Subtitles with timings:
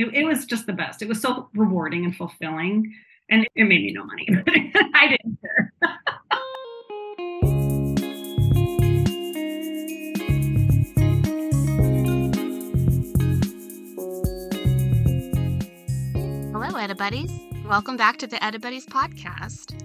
[0.00, 1.02] it, it was just the best.
[1.02, 2.94] It was so rewarding and fulfilling.
[3.28, 4.26] And it made me no money.
[4.94, 5.72] I didn't care.
[16.52, 17.66] Hello, Edibuddies.
[17.68, 19.76] Welcome back to the Edibuddies podcast.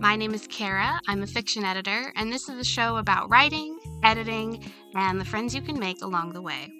[0.00, 1.00] My name is Kara.
[1.08, 3.73] I'm a fiction editor, and this is a show about writing,
[4.04, 6.72] editing, and the friends you can make along the way.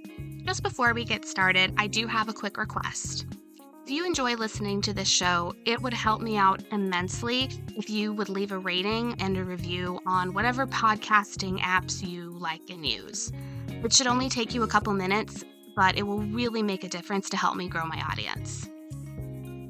[0.44, 3.26] Just before we get started, I do have a quick request.
[3.84, 8.14] If you enjoy listening to this show, it would help me out immensely if you
[8.14, 13.30] would leave a rating and a review on whatever podcasting apps you like and use.
[13.68, 15.44] It should only take you a couple minutes,
[15.76, 18.68] but it will really make a difference to help me grow my audience.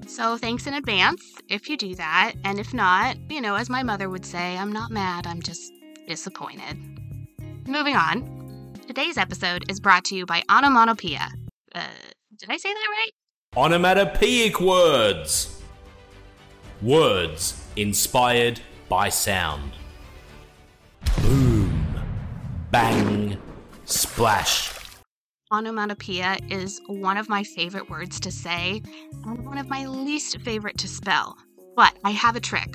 [0.06, 3.82] So thanks in advance if you do that, and if not, you know, as my
[3.82, 5.72] mother would say, I'm not mad, I'm just
[6.06, 6.78] disappointed.
[7.66, 8.74] Moving on.
[8.86, 11.30] Today's episode is brought to you by Onomatopoeia.
[11.74, 11.86] Uh,
[12.38, 13.10] did I say that right?
[13.56, 15.62] Onomatopoeic words.
[16.82, 19.72] Words inspired by sound.
[21.22, 21.86] Boom.
[22.70, 23.38] Bang.
[23.86, 24.74] Splash.
[25.50, 28.82] Onomatopoeia is one of my favorite words to say
[29.24, 31.38] and one of my least favorite to spell.
[31.76, 32.74] But I have a trick.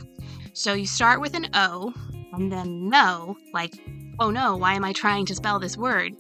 [0.54, 1.94] So you start with an O
[2.34, 3.74] and then no, like
[4.20, 6.14] oh no, why am I trying to spell this word?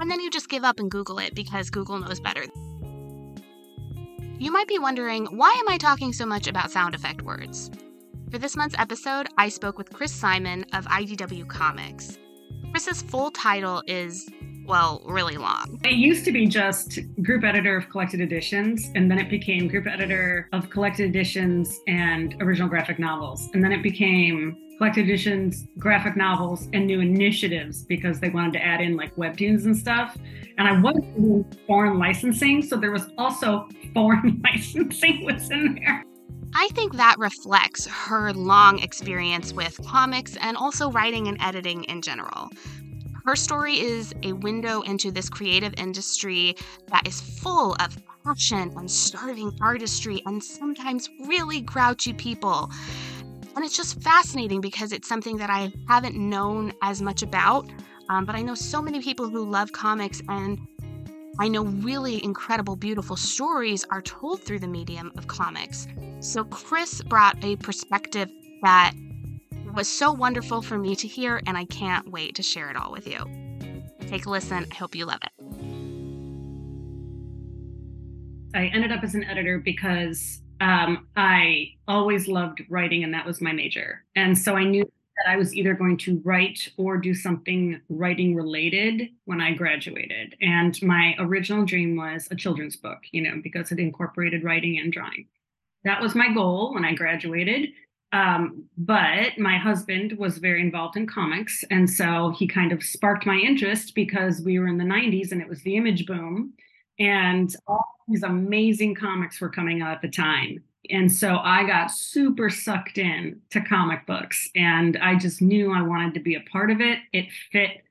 [0.00, 2.44] And then you just give up and Google it because Google knows better.
[4.38, 7.70] You might be wondering, why am I talking so much about sound effect words?
[8.30, 12.18] For this month's episode, I spoke with Kris Simon of IDW Comics.
[12.70, 14.28] Kris's full title is,
[14.66, 15.80] well, really long.
[15.82, 19.86] It used to be just group editor of collected editions, and then it became group
[19.86, 23.48] editor of collected editions and original graphic novels.
[23.54, 28.64] And then it became collected editions, graphic novels, and new initiatives because they wanted to
[28.64, 30.16] add in like webtoons and stuff.
[30.56, 36.04] And I was doing foreign licensing, so there was also foreign licensing was in there.
[36.54, 42.00] I think that reflects her long experience with comics and also writing and editing in
[42.00, 42.48] general.
[43.26, 48.90] Her story is a window into this creative industry that is full of passion and
[48.90, 52.70] starving artistry and sometimes really grouchy people.
[53.56, 57.68] And it's just fascinating because it's something that I haven't known as much about.
[58.08, 60.58] Um, but I know so many people who love comics, and
[61.38, 65.86] I know really incredible, beautiful stories are told through the medium of comics.
[66.20, 68.30] So Kris brought a perspective
[68.62, 68.92] that
[69.74, 72.90] was so wonderful for me to hear, and I can't wait to share it all
[72.90, 73.18] with you.
[74.00, 74.66] Take a listen.
[74.70, 75.32] I hope you love it.
[78.54, 83.40] I ended up as an editor because um, I always loved writing, and that was
[83.40, 84.04] my major.
[84.16, 84.84] And so I knew
[85.18, 90.36] that I was either going to write or do something writing related when I graduated.
[90.40, 94.92] And my original dream was a children's book, you know, because it incorporated writing and
[94.92, 95.26] drawing.
[95.84, 97.70] That was my goal when I graduated.
[98.12, 101.62] Um, but my husband was very involved in comics.
[101.70, 105.42] And so he kind of sparked my interest because we were in the 90s and
[105.42, 106.54] it was the image boom.
[106.98, 110.62] And all these amazing comics were coming out at the time.
[110.90, 115.82] And so I got super sucked in to comic books and I just knew I
[115.82, 116.98] wanted to be a part of it.
[117.12, 117.82] It fit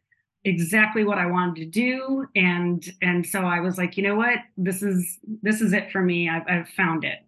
[0.44, 4.40] exactly what I wanted to do and and so I was like, you know what?
[4.56, 6.30] This is this is it for me.
[6.30, 7.20] I've, I've found it.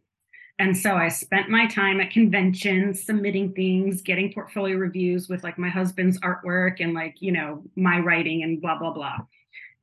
[0.57, 5.57] And so I spent my time at conventions submitting things, getting portfolio reviews with like
[5.57, 9.17] my husband's artwork and like, you know, my writing and blah blah blah.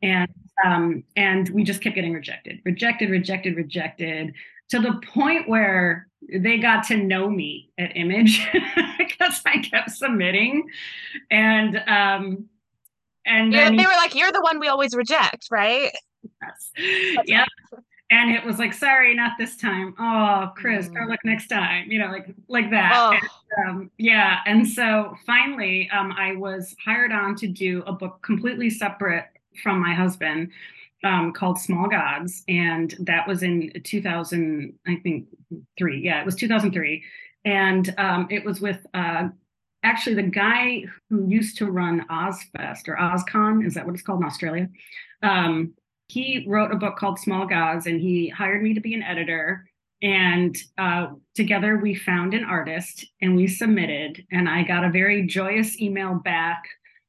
[0.02, 0.28] And
[0.64, 4.34] um, and we just kept getting rejected, rejected, rejected, rejected,
[4.70, 8.46] to the point where they got to know me at Image
[8.98, 10.68] because I kept submitting,
[11.30, 12.48] and um,
[13.26, 15.92] and yeah, they were like, "You're the one we always reject, right?"
[16.42, 17.22] Yes.
[17.26, 17.44] yeah.
[18.10, 19.92] And it was like, sorry, not this time.
[19.98, 21.08] Oh, Kris, mm.
[21.08, 21.90] look next time.
[21.90, 22.92] You know, like like that.
[22.94, 23.10] Oh.
[23.10, 24.40] And, um, yeah.
[24.46, 29.26] And so finally, um, I was hired on to do a book completely separate
[29.62, 30.50] from my husband
[31.04, 35.26] um, called Small Gods, and that was in 2000, I think
[35.78, 36.00] three.
[36.00, 37.02] Yeah, it was 2003,
[37.44, 39.28] and um, it was with uh,
[39.82, 43.66] actually the guy who used to run Ozfest or OzCon.
[43.66, 44.68] Is that what it's called in Australia?
[45.22, 45.74] Um,
[46.08, 49.68] he wrote a book called Small Gods, and he hired me to be an editor.
[50.02, 55.26] And uh, together we found an artist and we submitted, and I got a very
[55.26, 56.64] joyous email back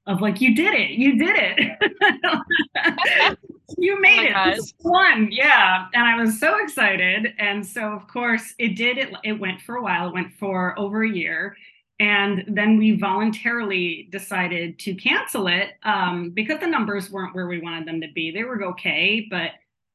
[0.08, 3.38] of like, you did it, you did it.
[3.78, 4.60] you made oh it.
[4.80, 5.88] One, yeah.
[5.94, 7.34] And I was so excited.
[7.38, 8.98] And so of course it did.
[8.98, 10.08] It, it went for a while.
[10.08, 11.56] It went for over a year.
[12.00, 17.60] And then we voluntarily decided to cancel it um, because the numbers weren't where we
[17.60, 18.32] wanted them to be.
[18.32, 19.52] They were okay, but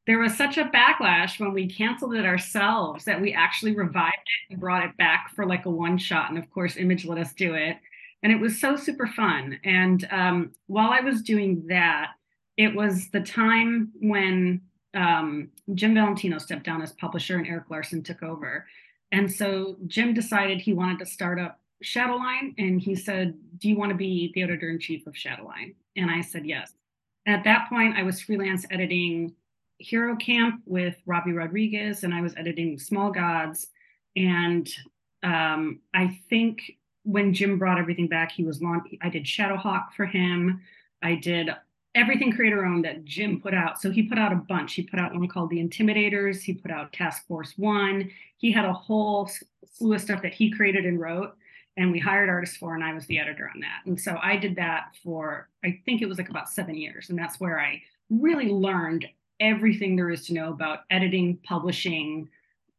[0.06, 4.52] there was such a backlash when we canceled it ourselves that we actually revived it
[4.52, 6.28] and brought it back for like a one shot.
[6.28, 7.76] And of course, Image let us do it.
[8.22, 9.58] And it was so super fun.
[9.64, 12.12] And um, while I was doing that,
[12.56, 14.60] it was the time when
[14.94, 18.66] um, Jim Valentino stepped down as publisher and Erik Larsen took over.
[19.10, 22.54] And so Jim decided he wanted to start up Shadowline.
[22.58, 25.74] And he said, Do you want to be the editor in chief of Shadowline?
[25.96, 26.72] And I said, Yes.
[27.26, 29.34] And at that point, I was freelance editing
[29.78, 33.66] Hero Camp with Robbie Rodriguez, and I was editing Small Gods.
[34.16, 34.68] And
[35.22, 38.82] um, I think when Jim brought everything back, he was long.
[39.00, 40.60] I did Shadowhawk for him.
[41.02, 41.50] I did
[41.94, 43.80] everything creator owned that Jim put out.
[43.80, 44.74] So he put out a bunch.
[44.74, 46.42] He put out one called The Intimidators.
[46.42, 48.10] He put out Task Force One.
[48.38, 49.30] He had a whole
[49.72, 51.34] slew of stuff that he created and wrote.
[51.76, 53.80] And we hired artists for, and I was the editor on that.
[53.86, 57.08] And so I did that for, I think it was like about seven years.
[57.08, 59.06] And that's where I really learned
[59.40, 62.28] everything there is to know about editing, publishing,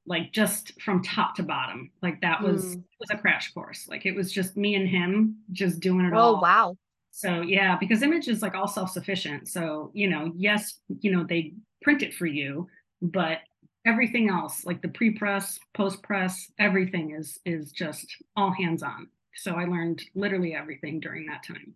[0.05, 1.91] like just from top to bottom.
[2.01, 2.83] Like that was mm.
[2.99, 3.87] was a crash course.
[3.87, 6.35] Like it was just me and him just doing it oh, all.
[6.35, 6.77] Oh wow.
[7.11, 9.47] So yeah, because image is like all self-sufficient.
[9.47, 12.67] So, you know, yes, you know, they print it for you,
[13.01, 13.39] but
[13.85, 19.07] everything else, like the pre-press, post-press, everything is is just all hands on.
[19.35, 21.75] So I learned literally everything during that time.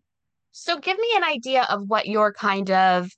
[0.51, 3.15] So give me an idea of what your kind of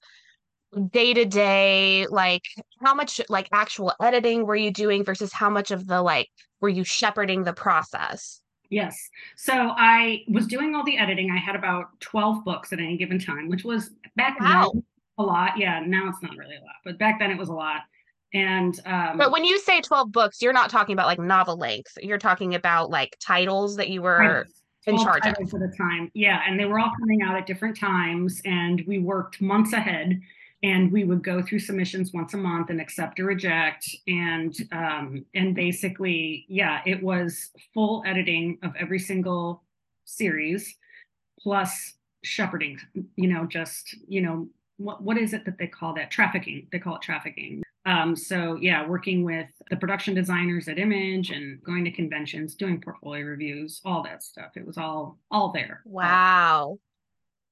[0.91, 2.43] day to day like
[2.79, 6.27] how much like actual editing were you doing versus how much of the like
[6.61, 9.09] were you shepherding the process Yes.
[9.35, 11.31] So I was doing all the editing.
[11.31, 14.71] I had about 12 books at any given time, which was back wow.
[14.73, 14.83] then
[15.17, 15.57] a lot.
[15.57, 17.81] Yeah, now it's not really a lot, but back then it was a lot.
[18.33, 21.97] And um But when you say 12 books, you're not talking about like novel length.
[21.99, 24.45] You're talking about like titles that you were
[24.85, 26.11] in charge of at the time.
[26.13, 30.21] Yeah, and they were all coming out at different times and we worked months ahead
[30.61, 33.89] and we would go through submissions once a month and accept or reject.
[34.07, 39.63] And um, and basically yeah it was full editing of every single
[40.05, 40.75] series
[41.39, 42.77] plus shepherding
[43.15, 46.11] you know just you know what what is it that they call that?
[46.11, 47.63] Trafficking they call it trafficking.
[47.85, 52.81] Um, so yeah working with the production designers at image and going to conventions doing
[52.81, 54.51] portfolio reviews all that stuff.
[54.55, 55.81] It was all all there.
[55.85, 56.79] Wow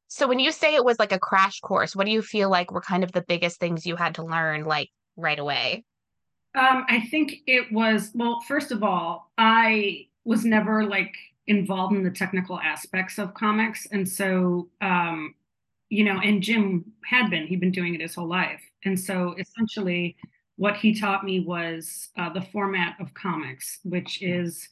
[0.08, 2.72] so when you say it was like a crash course, what do you feel like
[2.72, 5.84] were kind of the biggest things you had to learn like right away?
[6.56, 11.14] Um, I think it was well, first of all, I was never like
[11.46, 13.86] involved in the technical aspects of comics.
[13.92, 15.36] And so um,
[15.90, 18.62] you know, and Jim had been, he'd been doing it his whole life.
[18.84, 20.16] And so essentially
[20.58, 24.68] what he taught me was uh, the format of comics, which is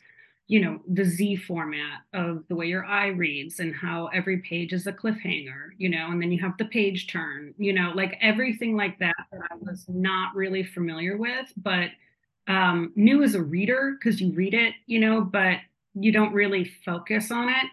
[0.47, 4.74] you know the z format of the way your eye reads and how every page
[4.74, 8.18] is a cliffhanger you know and then you have the page turn you know like
[8.21, 11.89] everything like that that i was not really familiar with but
[12.47, 15.57] um knew as a reader because you read it you know but
[15.95, 17.65] you don't really focus on it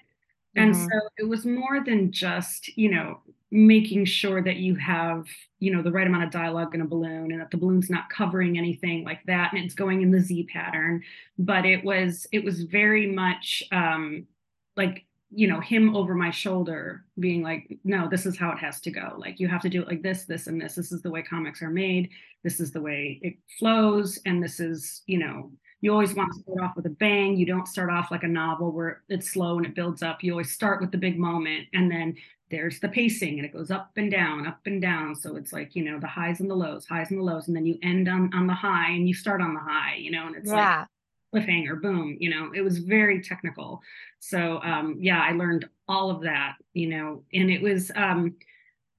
[0.56, 0.84] and mm-hmm.
[0.84, 3.20] so it was more than just you know
[3.54, 5.26] making sure that you have
[5.58, 8.08] you know the right amount of dialogue in a balloon and that the balloon's not
[8.08, 11.02] covering anything like that and it's going in the z pattern.
[11.38, 14.26] But it was it was very much um
[14.74, 18.80] like you know him over my shoulder being like no this is how it has
[18.80, 19.16] to go.
[19.18, 20.74] Like you have to do it like this this and this.
[20.74, 22.08] This is the way comics are made.
[22.42, 24.18] This is the way it flows.
[24.24, 27.36] And this is you know you always want to start off with a bang.
[27.36, 30.22] You don't start off like a novel where it's slow and it builds up.
[30.22, 32.14] You always start with the big moment and then
[32.52, 35.16] there's the pacing and it goes up and down, up and down.
[35.16, 37.56] So it's like, you know, the highs and the lows, highs and the lows, and
[37.56, 40.26] then you end on on the high and you start on the high, you know,
[40.26, 40.84] and it's yeah.
[41.32, 43.80] like cliffhanger, boom, you know, it was very technical.
[44.20, 48.36] So um yeah, I learned all of that, you know, and it was um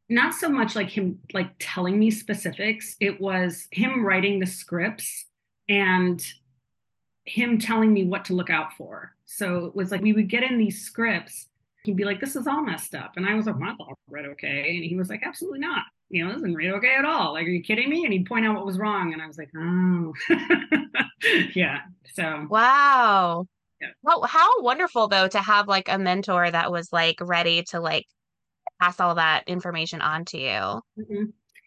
[0.09, 5.25] not so much like him like telling me specifics, it was him writing the scripts
[5.69, 6.25] and
[7.25, 9.15] him telling me what to look out for.
[9.25, 11.47] So it was like we would get in these scripts
[11.83, 14.25] he'd be like, "This is all messed up," and I was like, "Well, I read
[14.25, 15.83] okay," and he was like, "Absolutely not.
[16.09, 17.33] You know, this isn't read okay at all.
[17.33, 19.37] Like, are you kidding me?" And he'd point out what was wrong, and I was
[19.37, 20.13] like, "Oh,
[21.55, 21.81] yeah."
[22.13, 23.45] So wow.
[23.81, 23.89] Yeah.
[24.01, 28.05] Well, how wonderful though to have like a mentor that was like ready to like
[28.79, 30.81] pass all that information on to you.
[30.99, 31.23] Mm-hmm.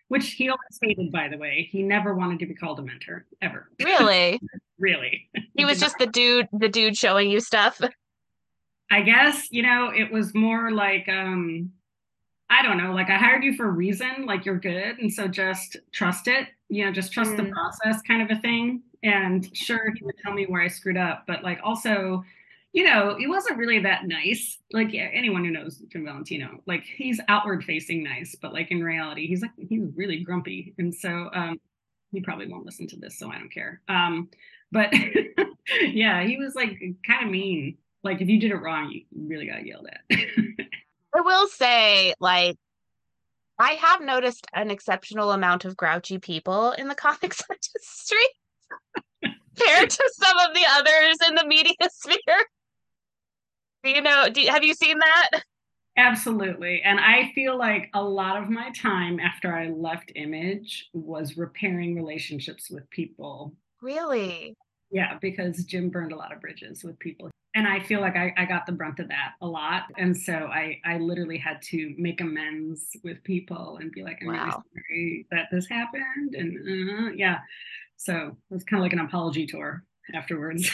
[0.09, 1.69] Which he always hated, by the way.
[1.71, 3.69] He never wanted to be called a mentor ever.
[3.83, 4.41] Really?
[4.79, 5.29] really.
[5.35, 7.81] He, he was just the dude, the dude showing you stuff.
[8.91, 11.73] I guess, you know, it was more like, um,
[12.49, 14.99] I don't know, like I hired you for a reason, like you're good.
[14.99, 17.39] And so just trust it, you know, just trust mm.
[17.39, 18.83] the process kind of a thing.
[19.03, 22.25] And sure, he would tell me where I screwed up, but like also,
[22.73, 24.59] you know, he wasn't really that nice.
[24.73, 28.83] Like yeah, anyone who knows Jim Valentino, like he's outward facing nice, but like in
[28.83, 30.75] reality, he's like he's really grumpy.
[30.79, 31.59] And so um
[32.13, 33.81] he probably won't listen to this, so I don't care.
[33.89, 34.31] Um,
[34.73, 34.93] but
[35.83, 37.79] yeah, he was like kind of mean.
[38.03, 40.19] Like if you did it wrong, you really got yelled at.
[41.17, 42.57] I will say, like,
[43.59, 48.19] I have noticed an exceptional amount of grouchy people in the comics industry
[49.57, 52.45] compared to some of the others in the media sphere.
[53.83, 54.29] Do you know?
[54.29, 55.43] Do, have you seen that?
[55.97, 56.83] Absolutely.
[56.83, 61.95] And I feel like a lot of my time after I left Image was repairing
[61.95, 63.55] relationships with people.
[63.81, 64.55] Really?
[64.91, 67.31] Yeah, because Jim burned a lot of bridges with people.
[67.57, 69.85] And I feel like I, I got the brunt of that a lot.
[69.97, 74.29] And so I, I literally had to make amends with people and be like, I'm
[74.29, 74.63] wow.
[74.75, 76.35] really sorry that this happened.
[76.35, 77.39] And uh, yeah.
[77.97, 79.83] So it was kind of like an apology tour
[80.15, 80.71] afterwards.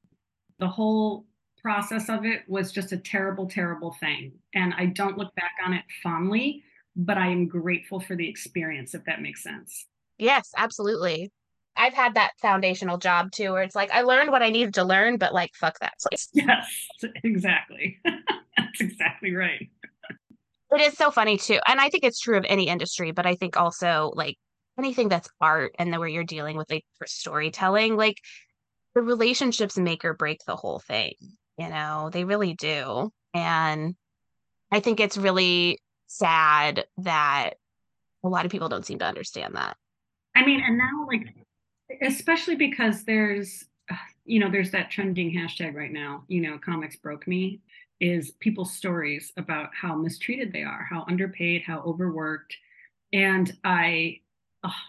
[0.58, 1.26] the whole
[1.62, 4.32] process of it was just a terrible, terrible thing.
[4.52, 6.64] And I don't look back on it fondly,
[6.96, 9.86] but I am grateful for the experience, if that makes sense.
[10.18, 11.30] Yes, absolutely.
[11.76, 14.84] I've had that foundational job too, where it's like I learned what I needed to
[14.84, 16.28] learn, but like fuck that place.
[16.34, 16.66] Yes,
[17.24, 17.98] exactly.
[18.04, 19.68] That's exactly right.
[20.72, 23.34] it is so funny too, and I think it's true of any industry, but I
[23.34, 24.36] think also like
[24.78, 28.16] anything that's art and the where you're dealing with like for storytelling, like
[28.94, 31.12] the relationships make or break the whole thing
[31.58, 33.94] you know they really do and
[34.72, 37.50] i think it's really sad that
[38.24, 39.76] a lot of people don't seem to understand that
[40.34, 41.26] i mean and now like
[42.02, 43.64] especially because there's
[44.24, 47.60] you know there's that trending hashtag right now you know comics broke me
[48.00, 52.56] is people's stories about how mistreated they are how underpaid how overworked
[53.12, 54.18] and i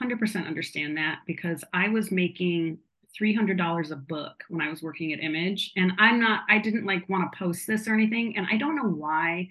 [0.02, 2.80] 100% understand that because i was making
[3.20, 5.72] $300 a book when I was working at Image.
[5.76, 8.38] And I'm not, I didn't like want to post this or anything.
[8.38, 9.50] And I don't know why.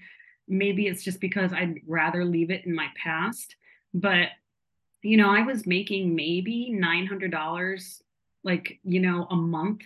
[0.48, 3.56] Maybe it's just because I'd rather leave it in my past.
[3.92, 4.28] But,
[5.02, 8.02] you know, I was making maybe $900
[8.44, 9.82] like, you know, a month.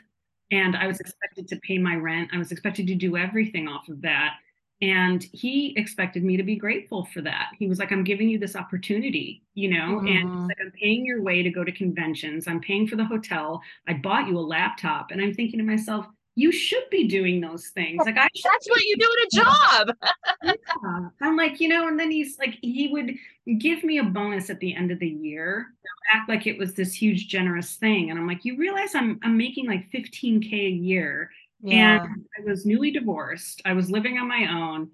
[0.53, 2.31] And I was expected to pay my rent.
[2.33, 4.35] I was expected to do everything off of that.
[4.83, 7.51] And he expected me to be grateful for that.
[7.59, 10.07] He was like, I'm giving you this opportunity, you know, mm-hmm.
[10.07, 12.49] and like, I'm paying your way to go to conventions.
[12.49, 13.61] I'm paying for the hotel.
[13.87, 15.11] I bought you a laptop.
[15.11, 16.07] And I'm thinking to myself,
[16.37, 18.03] you should be doing those things.
[18.05, 19.97] Like I That's what you do in a job.
[20.45, 21.09] yeah.
[21.21, 23.15] I'm like, you know, and then he's like, he would
[23.59, 25.69] give me a bonus at the end of the year,
[26.13, 28.11] act like it was this huge generous thing.
[28.11, 31.31] And I'm like, you realize I'm I'm making like 15K a year
[31.63, 32.05] yeah.
[32.05, 33.63] And I was newly divorced.
[33.65, 34.91] I was living on my own.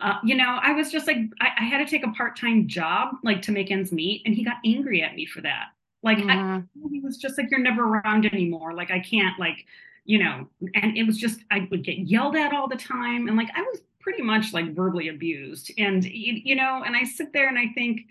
[0.00, 2.66] Uh, you know, I was just like, I, I, had to take a part time
[2.66, 4.22] job, like to make ends meet.
[4.26, 5.66] And he got angry at me for that.
[6.02, 6.88] Like, mm-hmm.
[6.90, 8.74] he was just like, you're never around anymore.
[8.74, 9.64] Like, I can't, like,
[10.04, 13.28] you know, and it was just, I would get yelled at all the time.
[13.28, 15.70] And like, I was pretty much like verbally abused.
[15.78, 18.02] And, you know, and I sit there and I think,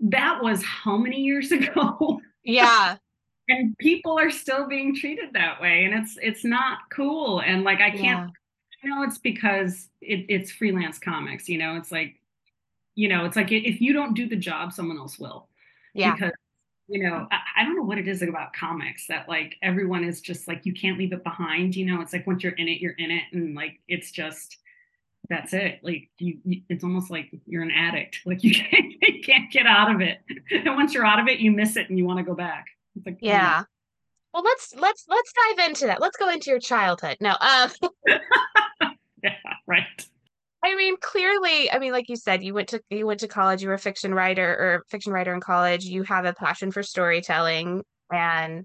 [0.00, 2.20] that was how many years ago?
[2.44, 2.96] Yeah
[3.48, 7.80] and people are still being treated that way and it's it's not cool and like
[7.80, 8.82] i can't yeah.
[8.82, 12.20] you know it's because it, it's freelance comics you know it's like
[12.94, 15.48] you know it's like if you don't do the job someone else will
[15.94, 16.32] yeah because
[16.88, 20.20] you know I, I don't know what it is about comics that like everyone is
[20.20, 22.80] just like you can't leave it behind you know it's like once you're in it
[22.80, 24.56] you're in it and like it's just
[25.28, 29.22] that's it like you, you, it's almost like you're an addict like you can't, you
[29.22, 30.18] can't get out of it
[30.50, 32.66] and once you're out of it you miss it and you want to go back
[33.06, 33.64] like, yeah.
[34.32, 36.00] Well, let's let's let's dive into that.
[36.00, 37.16] Let's go into your childhood.
[37.20, 37.70] No, um,
[39.22, 39.34] yeah,
[39.66, 40.06] right.
[40.64, 43.62] I mean, clearly, I mean, like you said, you went to you went to college.
[43.62, 45.84] You were a fiction writer or fiction writer in college.
[45.84, 48.64] You have a passion for storytelling, and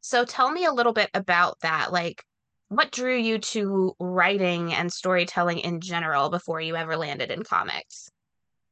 [0.00, 1.92] so tell me a little bit about that.
[1.92, 2.22] Like,
[2.68, 8.10] what drew you to writing and storytelling in general before you ever landed in comics?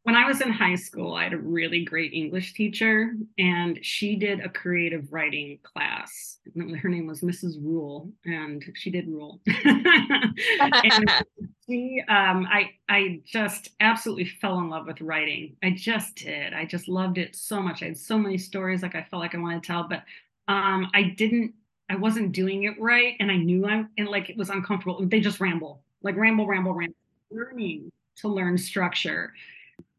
[0.06, 4.14] when I was in high school, I had a really great English teacher, and she
[4.14, 6.38] did a creative writing class.
[6.80, 7.60] Her name was Mrs.
[7.60, 9.40] Rule, and she did rule.
[9.64, 10.32] and
[11.68, 15.56] um, I, I just absolutely fell in love with writing.
[15.62, 16.52] I just did.
[16.54, 17.82] I just loved it so much.
[17.82, 20.04] I had so many stories, like I felt like I wanted to tell, but
[20.48, 21.54] um, I didn't.
[21.88, 25.04] I wasn't doing it right, and I knew I'm and like it was uncomfortable.
[25.06, 26.96] They just ramble, like ramble, ramble, ramble.
[27.30, 29.32] Learning to learn structure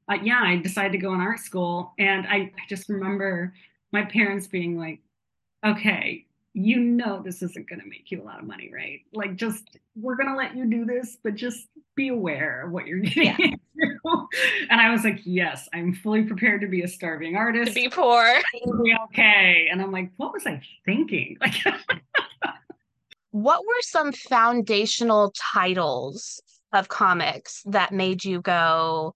[0.10, 1.94] uh, yeah, I decided to go in art school.
[2.00, 3.54] And I, I just remember
[3.92, 5.00] my parents being like,
[5.66, 6.27] okay,
[6.58, 9.02] you know, this isn't going to make you a lot of money, right?
[9.14, 12.88] Like, just we're going to let you do this, but just be aware of what
[12.88, 13.38] you're getting yeah.
[13.78, 14.28] into.
[14.72, 17.68] And I was like, yes, I'm fully prepared to be a starving artist.
[17.68, 18.26] To be poor.
[18.64, 19.68] It'll be okay.
[19.72, 21.38] And I'm like, what was I thinking?
[21.48, 21.54] Like,
[23.32, 26.42] what were some foundational titles
[26.74, 29.14] of comics that made you go,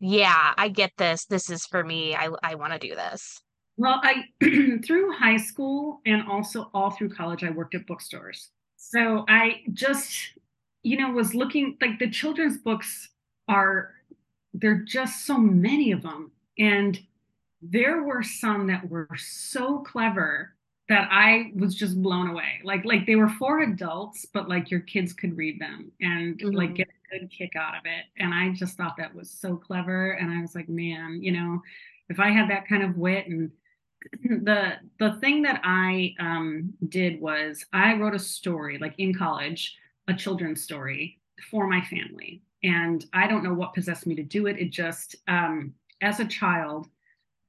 [0.00, 1.26] yeah, I get this.
[1.26, 2.14] This is for me.
[2.14, 3.42] I, I want to do this.
[3.76, 4.24] Well, I
[4.84, 8.50] through high school and also all through college, I worked at bookstores.
[8.76, 10.12] So I just,
[10.82, 13.08] you know, was looking like the children's books
[13.48, 13.92] are
[14.54, 16.30] there are just so many of them.
[16.58, 16.98] And
[17.62, 20.52] there were some that were so clever
[20.88, 22.60] that I was just blown away.
[22.64, 26.54] Like like they were for adults, but like your kids could read them and mm-hmm.
[26.54, 28.04] like get a good kick out of it.
[28.18, 30.12] And I just thought that was so clever.
[30.12, 31.62] And I was like, man, you know,
[32.08, 33.50] if I had that kind of wit and
[34.24, 39.76] the the thing that I um, did was I wrote a story like in college,
[40.08, 44.46] a children's story for my family, and I don't know what possessed me to do
[44.46, 44.58] it.
[44.58, 46.88] It just um, as a child,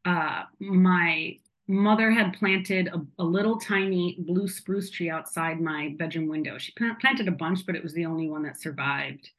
[0.05, 6.27] uh, my mother had planted a, a, little tiny blue spruce tree outside my bedroom
[6.27, 6.57] window.
[6.57, 9.29] She planted a bunch, but it was the only one that survived.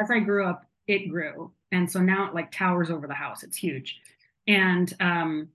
[0.00, 3.42] As I grew up, it grew, and so now it like towers over the house.
[3.42, 3.98] It's huge,
[4.46, 5.48] and um,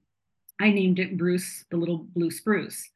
[0.59, 2.89] I named it Bruce the Little Blue Spruce.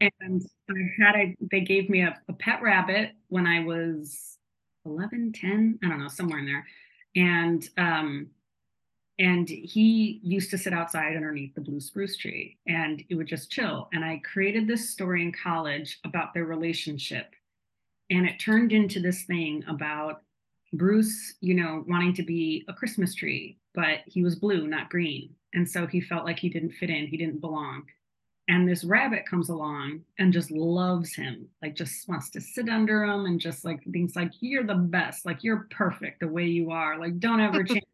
[0.00, 4.38] And I had a, they gave me a, a pet rabbit when I was
[4.84, 6.66] 11, 10, I don't know, somewhere in there.
[7.16, 8.28] And um,
[9.18, 13.50] and he used to sit outside underneath the blue spruce tree and it would just
[13.50, 13.88] chill.
[13.92, 17.34] And I created this story in college about their relationship.
[18.10, 20.22] And it turned into this thing about
[20.72, 25.30] Bruce, you know, wanting to be a Christmas tree, but he was blue, not green.
[25.54, 27.84] And so he felt like he didn't fit in, he didn't belong.
[28.48, 33.04] And this rabbit comes along and just loves him, like just wants to sit under
[33.04, 36.72] him and just like thinks like you're the best, like you're perfect the way you
[36.72, 37.84] are, like don't ever change.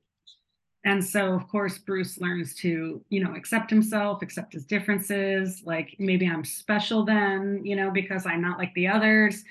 [0.86, 5.96] and so of course Bruce learns to, you know, accept himself, accept his differences, like
[5.98, 9.44] maybe I'm special then, you know, because I'm not like the others.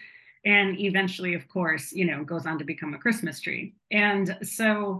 [0.46, 3.76] And eventually, of course, you know, goes on to become a Christmas tree.
[3.92, 5.00] And so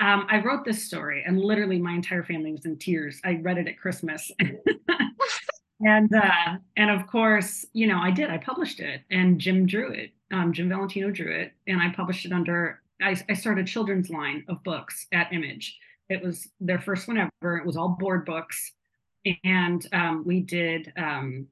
[0.00, 3.20] um, I wrote this story, and literally my entire family was in tears.
[3.22, 4.30] I read it at Christmas.
[5.80, 8.30] and uh, and of course, you know, I did.
[8.30, 10.12] I published it, and Jim drew it.
[10.32, 12.80] Um, Jim Valentino drew it, and I published it under.
[13.02, 15.78] I, I started children's line of books at Image.
[16.08, 17.58] It was their first one ever.
[17.58, 18.72] It was all board books,
[19.44, 21.46] and um, we did um,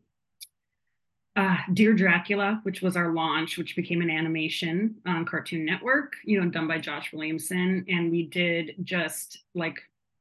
[1.39, 6.41] uh, Dear Dracula, which was our launch, which became an animation on Cartoon Network, you
[6.41, 7.85] know, done by Josh Williamson.
[7.89, 9.79] And we did just like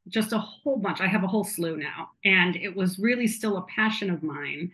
[0.09, 1.01] just a whole bunch.
[1.01, 2.11] I have a whole slew now.
[2.23, 4.71] And it was really still a passion of mine.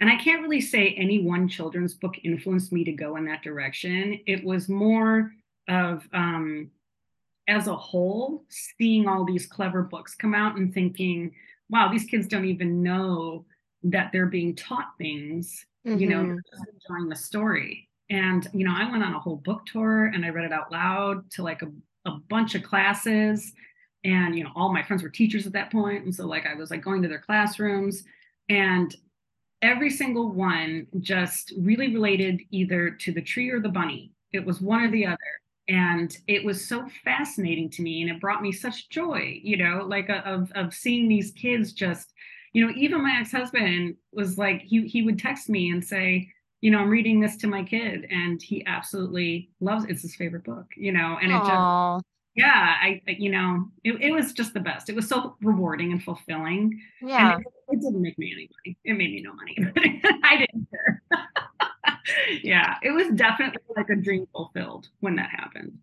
[0.00, 3.44] And I can't really say any one children's book influenced me to go in that
[3.44, 4.18] direction.
[4.26, 5.30] It was more
[5.68, 6.72] of, um,
[7.46, 11.36] as a whole, seeing all these clever books come out and thinking,
[11.70, 13.44] wow, these kids don't even know
[13.84, 15.98] that they're being taught things mm-hmm.
[15.98, 16.38] you know, mm-hmm.
[16.88, 17.88] enjoying the story.
[18.10, 20.70] And, you know, I went on a whole book tour and I read it out
[20.70, 21.68] loud to like a,
[22.06, 23.52] a bunch of classes.
[24.04, 26.04] And, you know, all my friends were teachers at that point.
[26.04, 28.04] And so, like, I was like going to their classrooms
[28.48, 28.94] and
[29.62, 34.12] every single one just really related either to the tree or the bunny.
[34.32, 35.18] It was one or the other.
[35.68, 38.02] And it was so fascinating to me.
[38.02, 41.72] And it brought me such joy, you know, like a, of, of seeing these kids
[41.72, 42.12] just
[42.54, 46.30] you know, even my ex-husband was like, he he would text me and say,
[46.62, 49.90] you know, I'm reading this to my kid, and he absolutely loves it.
[49.90, 51.96] It's his favorite book, you know, and it Aww.
[51.98, 52.04] just
[52.36, 54.88] yeah, I you know, it, it was just the best.
[54.88, 56.80] It was so rewarding and fulfilling.
[57.02, 57.34] Yeah.
[57.34, 58.78] And it, it didn't make me any money.
[58.84, 59.56] It made me no money.
[60.24, 61.02] I didn't care.
[62.42, 65.78] yeah, it was definitely like a dream fulfilled when that happened.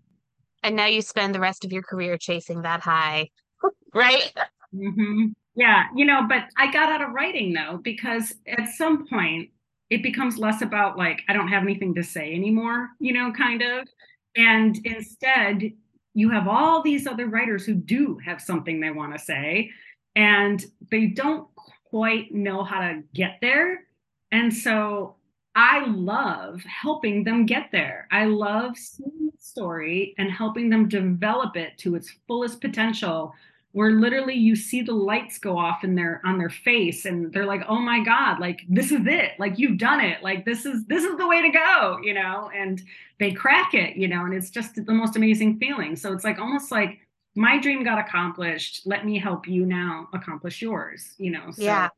[0.63, 3.29] And now you spend the rest of your career chasing that high,
[3.93, 4.31] right?
[4.75, 5.27] Mm-hmm.
[5.55, 9.49] Yeah, you know, but I got out of writing though, because at some point
[9.89, 13.61] it becomes less about like, I don't have anything to say anymore, you know, kind
[13.61, 13.87] of.
[14.35, 15.73] And instead,
[16.13, 19.71] you have all these other writers who do have something they want to say,
[20.15, 21.47] and they don't
[21.85, 23.83] quite know how to get there.
[24.31, 25.15] And so
[25.55, 28.07] I love helping them get there.
[28.11, 33.33] I love seeing the story and helping them develop it to its fullest potential
[33.73, 37.45] where literally you see the lights go off in their on their face and they're
[37.45, 39.31] like oh my god like this is it.
[39.39, 40.21] Like you've done it.
[40.21, 42.49] Like this is this is the way to go you know?
[42.55, 42.81] And
[43.19, 45.95] they crack it you know and it's just the most amazing feeling.
[45.95, 46.99] So it's like almost like
[47.35, 48.81] my dream got accomplished.
[48.85, 51.51] Let me help you now accomplish yours you know?
[51.51, 51.89] So yeah.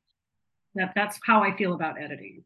[0.75, 2.43] that that's how i feel about editing.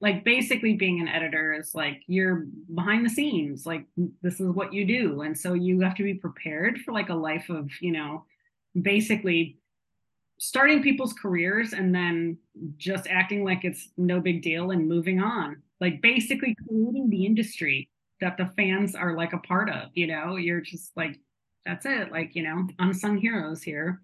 [0.00, 3.64] Like basically being an editor is like you're behind the scenes.
[3.64, 3.86] Like
[4.22, 5.22] this is what you do.
[5.22, 8.24] And so you have to be prepared for like a life of you know
[8.82, 9.58] basically
[10.38, 12.36] starting people's careers and then
[12.76, 17.88] just acting like it's no big deal and moving on like basically creating the industry
[18.20, 21.18] that the fans are like a part of, you know, you're just like,
[21.64, 24.02] that's it, like, you know, unsung heroes here.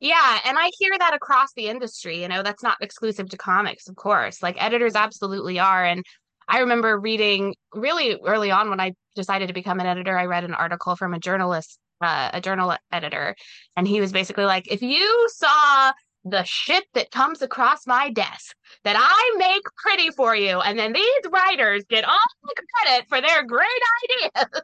[0.00, 3.88] Yeah, and I hear that across the industry, you know, that's not exclusive to comics,
[3.88, 4.42] of course.
[4.42, 5.84] Like editors absolutely are.
[5.84, 6.04] And
[6.48, 10.44] I remember reading really early on when I decided to become an editor, I read
[10.44, 13.36] an article from a journalist, uh, a journal editor,
[13.76, 15.92] and he was basically like, if you saw
[16.24, 20.92] the shit that comes across my desk that I make pretty for you, and then
[20.92, 23.66] these writers get all the credit for their great
[24.04, 24.62] ideas.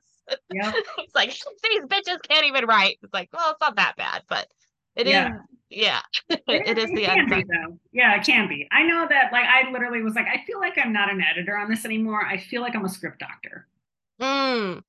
[0.52, 0.72] Yeah.
[0.98, 1.30] it's like
[1.62, 2.98] these bitches can't even write.
[3.02, 4.46] It's like, well, it's not that bad, but
[4.96, 5.12] it is.
[5.12, 5.38] Yeah.
[5.74, 7.78] Yeah, it is the can be though.
[7.92, 8.68] Yeah, it can be.
[8.70, 11.56] I know that like I literally was like, I feel like I'm not an editor
[11.56, 12.22] on this anymore.
[12.22, 13.66] I feel like I'm a script doctor.
[14.20, 14.82] Mm.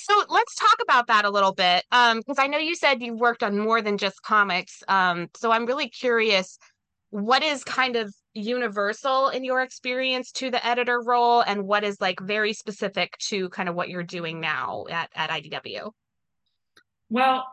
[0.00, 1.84] So let's talk about that a little bit.
[1.90, 4.82] Um, because I know you said you worked on more than just comics.
[4.86, 6.56] Um, so I'm really curious,
[7.10, 12.00] what is kind of universal in your experience to the editor role, and what is
[12.00, 15.90] like very specific to kind of what you're doing now at, at IDW?
[17.10, 17.50] Well,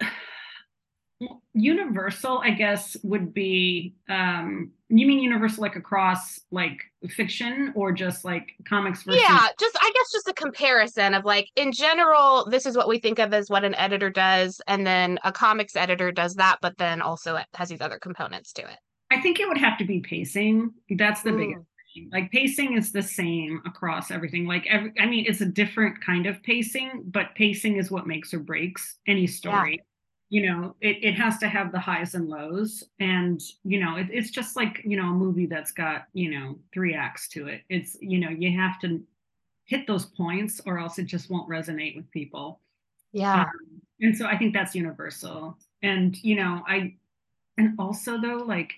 [1.54, 6.78] universal, I guess, would be um you mean universal like across like
[7.10, 11.48] fiction or just like comics versus Yeah, just I guess just a comparison of like
[11.56, 15.18] in general, this is what we think of as what an editor does, and then
[15.24, 18.78] a comics editor does that, but then also it has these other components to it.
[19.12, 20.72] I think it would have to be pacing.
[20.90, 21.38] That's the Mm.
[21.38, 22.10] biggest thing.
[22.12, 24.46] Like pacing is the same across everything.
[24.46, 28.34] Like every I mean it's a different kind of pacing, but pacing is what makes
[28.34, 29.80] or breaks any story.
[30.36, 32.84] You know, it, it has to have the highs and lows.
[33.00, 36.48] And, you know, it, it's just like, you know, a movie that's got, you know,
[36.74, 37.62] three acts to it.
[37.70, 38.90] It's, you know, you have to
[39.66, 42.60] hit those points or else it just won't resonate with people.
[43.12, 43.42] Yeah.
[43.44, 45.58] Um, and so I think that's universal.
[45.82, 46.96] And you know, I
[47.58, 48.74] and also though, like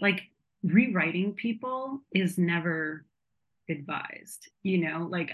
[0.00, 0.22] like
[0.62, 3.04] rewriting people is never
[3.68, 4.48] advised.
[4.62, 5.30] You know, like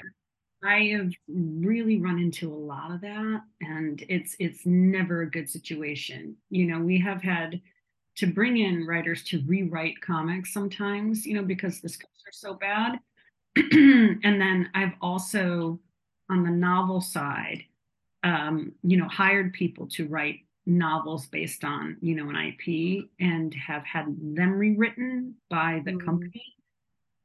[0.65, 5.49] I have really run into a lot of that, and it's it's never a good
[5.51, 6.37] situation.
[6.51, 7.61] You know, we have had
[8.17, 12.55] to bring in writers to rewrite comics sometimes, you know, because the scripts are so
[12.55, 13.01] bad.
[13.57, 15.81] and then I've also
[16.31, 17.65] on the novel side,
[18.23, 23.53] um, you know, hired people to write novels based on, you know, an IP and
[23.55, 26.05] have had them rewritten by the Mm.
[26.07, 26.57] company.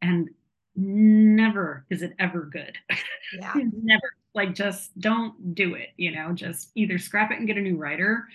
[0.02, 0.30] And
[0.80, 2.78] never is it ever good.
[3.38, 3.54] Yeah.
[3.84, 4.14] never.
[4.34, 7.78] Like just don't do it, you know, just either scrap it and get a new
[7.78, 8.28] writer,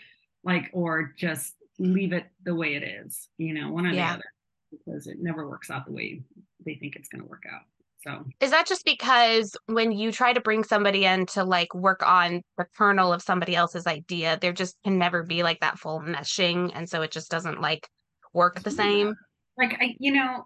[0.42, 4.08] like, or just leave it the way it is, you know, one or Yeah.
[4.08, 4.24] the other,
[4.70, 6.22] because it never works out the way
[6.64, 7.62] they think it's gonna work out.
[8.02, 12.02] So Is that just because when you try to bring somebody in to like work
[12.06, 16.00] on the kernel of somebody else's idea, there just can never be like that full
[16.00, 17.88] meshing, and so it just doesn't like
[18.34, 19.14] work the same?
[19.56, 20.44] like I, you know,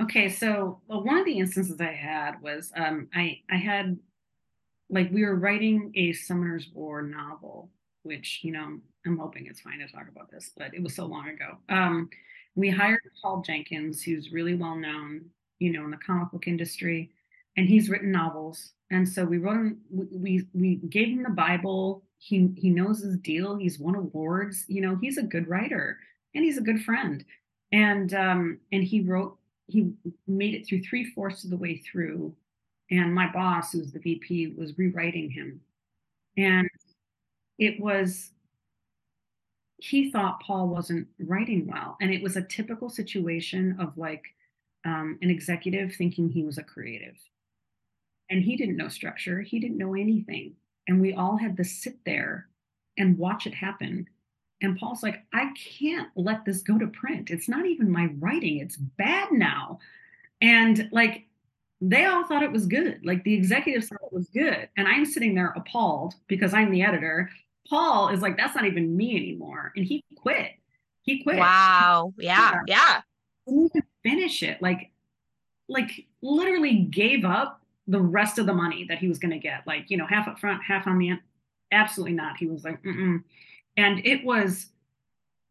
[0.00, 3.98] okay, so well, one of the instances I had was um I I had
[4.88, 7.70] like we were writing a Summoner's War novel,
[8.02, 11.06] which, you know, I'm hoping it's fine to talk about this, but it was so
[11.06, 11.58] long ago.
[11.68, 12.08] Um
[12.56, 15.26] we hired Paul Jenkins, who's really well known,
[15.60, 17.10] you know, in the comic book industry,
[17.56, 18.72] and he's written novels.
[18.90, 22.04] And so we wrote him, we we, gave him the Bible.
[22.18, 23.56] He he knows his deal.
[23.56, 24.64] He's won awards.
[24.68, 25.98] You know, he's a good writer
[26.34, 27.24] and he's a good friend.
[27.72, 29.38] And um and he wrote
[29.70, 29.92] he
[30.26, 32.34] made it through three fourths of the way through.
[32.90, 35.60] And my boss, who's the VP, was rewriting him.
[36.36, 36.68] And
[37.58, 38.32] it was
[39.82, 41.96] he thought Paul wasn't writing well.
[42.00, 44.24] And it was a typical situation of like
[44.84, 47.16] um, an executive thinking he was a creative.
[48.30, 50.54] And he didn't know structure, he didn't know anything.
[50.86, 52.48] And we all had to sit there
[52.98, 54.06] and watch it happen.
[54.62, 57.30] And Paul's like, I can't let this go to print.
[57.30, 59.78] It's not even my writing, it's bad now.
[60.42, 61.26] And like,
[61.80, 63.00] they all thought it was good.
[63.04, 63.96] Like, the executives mm-hmm.
[63.96, 64.68] thought it was good.
[64.76, 67.30] And I'm sitting there appalled because I'm the editor.
[67.68, 69.72] Paul is like, that's not even me anymore.
[69.76, 70.52] And he quit.
[71.02, 71.38] He quit.
[71.38, 72.12] Wow.
[72.18, 72.60] Yeah.
[72.66, 73.00] Yeah.
[73.46, 74.60] Didn't even finish it.
[74.60, 74.90] Like,
[75.68, 79.66] like literally gave up the rest of the money that he was going to get.
[79.66, 81.20] Like, you know, half up front, half on the end.
[81.72, 82.36] Absolutely not.
[82.36, 83.22] He was like, Mm-mm.
[83.76, 84.66] And it was,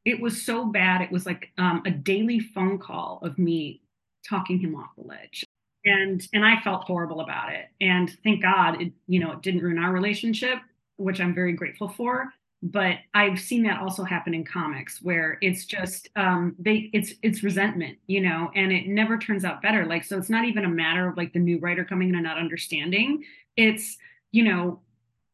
[0.06, 1.02] it was so bad.
[1.02, 3.82] It was like um, a daily phone call of me
[4.28, 5.46] talking him off the ledge.
[5.86, 7.68] And and I felt horrible about it.
[7.80, 10.60] And thank God, it you know, it didn't ruin our relationship,
[10.98, 12.34] which I'm very grateful for.
[12.62, 17.44] But I've seen that also happen in comics where it's just um, they it's it's
[17.44, 19.86] resentment, you know, and it never turns out better.
[19.86, 22.26] Like so, it's not even a matter of like the new writer coming in and
[22.26, 23.24] not understanding.
[23.56, 23.98] It's
[24.32, 24.82] you know,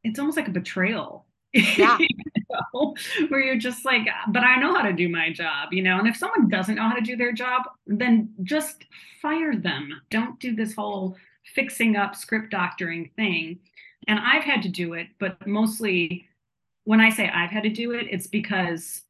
[0.03, 1.24] it's almost like a betrayal.
[1.55, 1.97] Yeah.
[1.99, 2.07] you
[2.49, 2.95] know,
[3.29, 5.97] where you're just like, but I know how to do my job, you know.
[5.97, 8.85] And if someone doesn't know how to do their job, then just
[9.21, 10.01] fire them.
[10.09, 11.15] Don't do this whole
[11.53, 13.59] fixing up script doctoring thing.
[14.07, 16.27] And I've had to do it, but mostly
[16.83, 19.03] when I say I've had to do it, it's because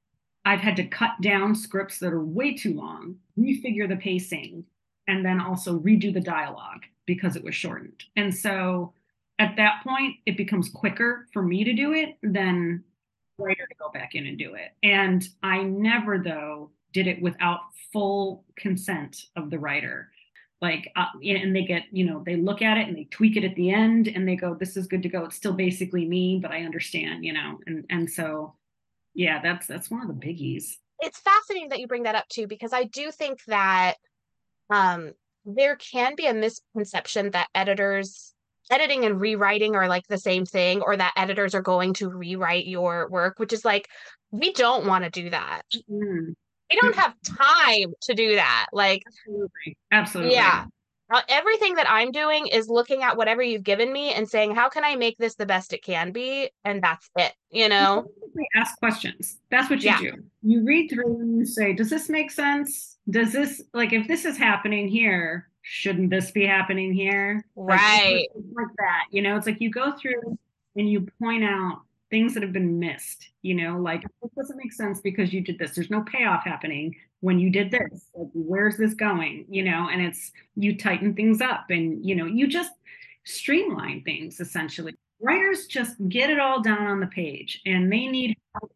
[0.46, 4.64] I've had to cut down scripts that are way too long, refigure the pacing,
[5.08, 8.04] and then also redo the dialogue because it was shortened.
[8.16, 8.94] And so
[9.40, 12.84] at that point, it becomes quicker for me to do it than
[13.38, 14.72] writer to go back in and do it.
[14.82, 17.60] And I never, though, did it without
[17.92, 20.10] full consent of the writer.
[20.62, 23.44] Like, uh, and they get, you know, they look at it and they tweak it
[23.44, 25.26] at the end and they go, this is good to go.
[25.26, 28.56] It's still basically me, but I understand, you know, and, and so,
[29.14, 30.78] yeah, that's, that's one of the biggies.
[31.02, 33.96] It's fascinating that you bring that up too, because I do think that
[34.70, 35.12] um,
[35.44, 38.34] there can be a misconception that editors
[38.72, 42.66] editing and rewriting are like the same thing or that editors are going to rewrite
[42.66, 43.88] your work which is like
[44.32, 46.34] we don't want to do that Mm,
[46.72, 49.78] we don't have time to do that like absolutely.
[49.92, 50.34] Absolutely.
[50.36, 50.66] yeah
[51.12, 54.68] Uh, everything that i'm doing is looking at whatever you've given me and saying how
[54.70, 58.48] can i make this the best it can be and that's it you know basically
[58.56, 59.38] ask questions.
[59.50, 60.00] That's what you Yeah.
[60.00, 60.12] do.
[60.44, 62.98] You read through and you say, does this make sense?
[63.10, 67.44] Does this like if this is happening here, shouldn't this be happening here?
[67.56, 68.28] Right.
[68.36, 69.06] it's Like that.
[69.12, 70.38] You know, it's like you go through
[70.76, 74.72] and you point out things that have been missed, you know, like this doesn't make
[74.72, 75.72] sense because you did this.
[75.72, 78.12] There's no payoff happening when you did this.
[78.14, 79.46] Like, where's this going?
[79.50, 82.72] You know, and it's you tighten things up and you know, you just
[83.24, 88.38] streamline things essentially writers just get it all down on the page and they need
[88.54, 88.72] help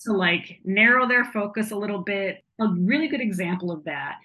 [0.00, 4.16] to like narrow their focus a little bit a really good example of that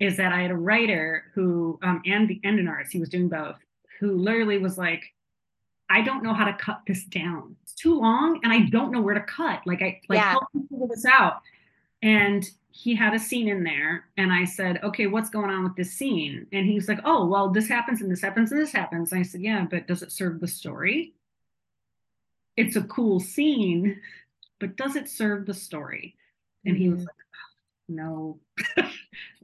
[0.00, 3.08] is that i had a writer who um, and the and an artist he was
[3.08, 3.56] doing both
[4.00, 5.02] who literally was like
[5.88, 7.54] i don't know how to cut this down.
[7.62, 9.60] It's too long and i don't know where to cut.
[9.66, 10.30] Like i like Yeah.
[10.32, 11.40] help me figure this out.
[12.02, 15.76] And he had a scene in there and i said okay what's going on with
[15.76, 16.46] this scene?
[16.52, 19.12] And he's like oh well this happens and this happens and this happens.
[19.12, 21.14] And i said yeah but does it serve the story?
[22.56, 24.00] It's a cool scene
[24.58, 26.16] but does it serve the story?
[26.64, 27.06] And he was Mhm.
[27.06, 27.25] like
[27.88, 28.38] no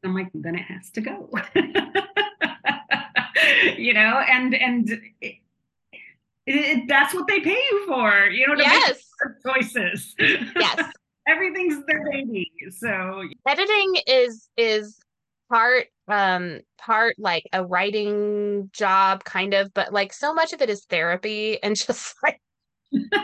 [0.05, 1.31] i'm like then it has to go.
[3.77, 5.37] You know and and it,
[6.47, 9.03] it, that's what they pay you for you know to yes.
[9.21, 10.15] hard choices.
[10.19, 10.93] Yes.
[11.29, 13.23] Everything's their baby so.
[13.47, 14.99] Editing is is
[15.51, 20.71] part um part like a writing job kind of but like so much of it
[20.71, 22.41] is therapy and just like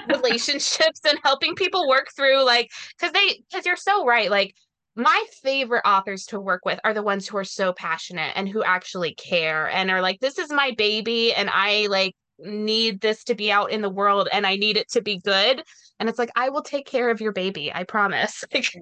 [0.09, 4.55] relationships and helping people work through like because they because you're so right like
[4.99, 8.63] my favorite authors to work with are the ones who are so passionate and who
[8.63, 13.35] actually care and are like this is my baby and i like need this to
[13.35, 15.63] be out in the world and i need it to be good
[15.99, 18.73] and it's like i will take care of your baby i promise like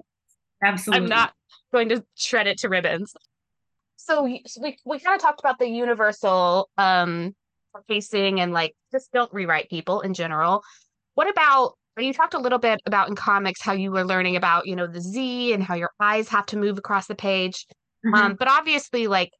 [0.63, 1.33] absolutely I'm not
[1.71, 3.13] going to shred it to ribbons.
[3.97, 4.43] So, we
[4.85, 7.35] we kind of talked about the universal um
[7.87, 10.63] pacing and like just don't rewrite people in general.
[11.15, 14.67] What about you talked a little bit about in comics how you were learning about,
[14.67, 17.65] you know, the Z and how your eyes have to move across the page.
[18.05, 18.13] Mhm.
[18.17, 19.31] Um, but obviously like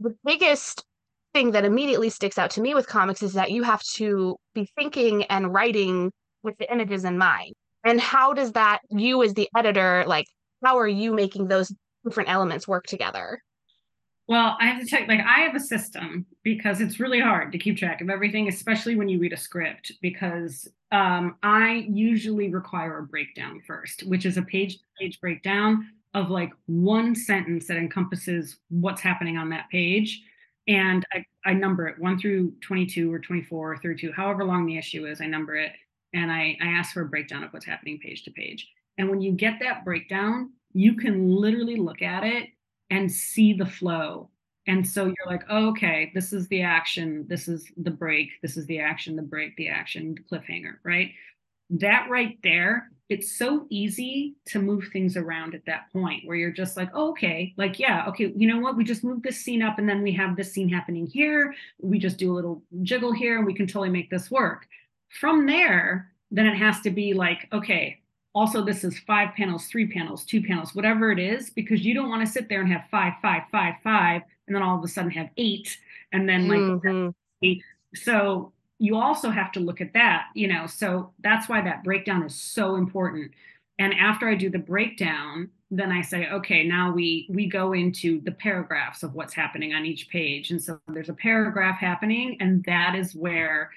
[0.00, 0.84] the biggest
[1.32, 4.68] thing that immediately sticks out to me with comics is that you have to be
[4.78, 6.12] thinking and writing
[6.42, 7.54] with the images in mind.
[7.84, 10.26] And how does that you as the editor like
[10.64, 11.72] how are you making those
[12.04, 13.40] different elements work together?
[14.26, 17.52] Well, I have to tell you, like, I have a system because it's really hard
[17.52, 22.48] to keep track of everything, especially when you read a script, because um, I usually
[22.48, 27.66] require a breakdown first, which is a page to page breakdown of like one sentence
[27.66, 30.22] that encompasses what's happening on that page.
[30.68, 34.78] And I, I number it one through 22 or 24 or 32, however long the
[34.78, 35.72] issue is, I number it.
[36.14, 38.66] And I, I ask for a breakdown of what's happening page to page.
[38.96, 42.48] And when you get that breakdown, you can literally look at it
[42.94, 44.30] and see the flow.
[44.68, 48.56] And so you're like, oh, okay, this is the action, this is the break, this
[48.56, 51.10] is the action, the break, the action, the cliffhanger, right?
[51.70, 56.52] That right there, it's so easy to move things around at that point where you're
[56.52, 58.76] just like, oh, okay, like, yeah, okay, you know what?
[58.76, 61.52] We just move this scene up and then we have this scene happening here.
[61.80, 64.66] We just do a little jiggle here and we can totally make this work.
[65.20, 68.00] From there, then it has to be like, okay,
[68.34, 72.08] also this is five panels three panels two panels whatever it is because you don't
[72.10, 74.88] want to sit there and have five five five five and then all of a
[74.88, 75.78] sudden have eight
[76.12, 77.14] and then like Mhm.
[77.94, 82.22] so you also have to look at that you know so that's why that breakdown
[82.22, 83.32] is so important.
[83.78, 88.20] And after i do the breakdown then i say okay now we we go into
[88.20, 90.50] the paragraphs of what's happening on each page.
[90.50, 93.70] And so there's a paragraph happening and that is where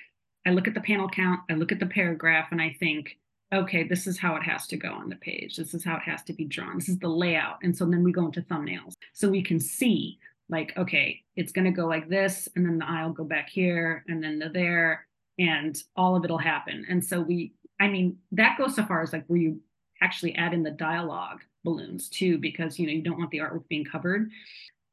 [0.46, 3.18] I look at the panel count, I look at the paragraph, and I think,
[3.54, 5.56] okay, this is how it has to go on the page.
[5.56, 6.78] This is how it has to be drawn.
[6.78, 7.58] This is the layout.
[7.64, 8.94] And so then we go into thumbnails.
[9.14, 12.86] So we can see, like, okay, it's going to go like this, and then the
[12.86, 15.06] will go back here, and then the there,
[15.40, 16.86] and all of it'll happen.
[16.90, 19.62] And so we, I mean, that goes so far as like where you
[20.02, 23.68] actually add in the dialogue balloons too, because, you know, you don't want the artwork
[23.68, 24.30] being covered.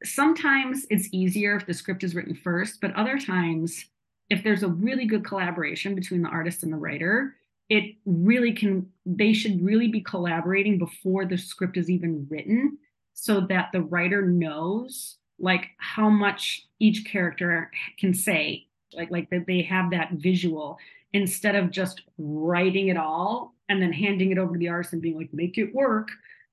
[0.02, 3.86] Sometimes it's easier if the script is written first, but other times,
[4.30, 7.36] if there's a really good collaboration between the artist and the writer,
[7.68, 12.78] it really can they should really be collaborating before the script is even written
[13.14, 19.46] so that the writer knows like how much each character can say like like that
[19.46, 20.78] they have that visual
[21.12, 25.02] instead of just writing it all and then handing it over to the artist and
[25.02, 26.08] being like make it work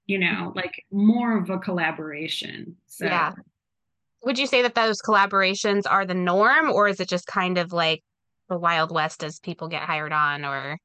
[0.07, 0.57] you know mm-hmm.
[0.57, 3.33] like more of a collaboration so Yeah.
[4.23, 7.73] Would you say that those collaborations are the norm, or is it just kind of
[7.73, 8.03] like
[8.49, 10.45] the Wild West as people get hired on?
[10.45, 10.77] Or